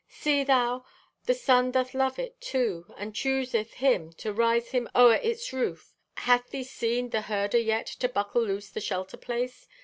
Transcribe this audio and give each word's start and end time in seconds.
"See 0.09 0.43
thou! 0.43 0.83
The 1.27 1.35
sun 1.35 1.69
doth 1.73 1.93
love 1.93 2.17
it, 2.17 2.41
too, 2.41 2.91
and 2.97 3.13
chooseth 3.13 3.73
him 3.75 4.11
to 4.13 4.33
rise 4.33 4.69
him 4.69 4.89
o'er 4.95 5.17
its 5.21 5.53
roof! 5.53 5.93
Hath 6.17 6.49
thee 6.49 6.63
seen 6.63 7.11
the 7.11 7.21
herder 7.21 7.59
yet 7.59 7.85
to 7.85 8.09
buckle 8.09 8.41
loose 8.41 8.71
the 8.71 8.81
shelter 8.81 9.17
place? 9.17 9.67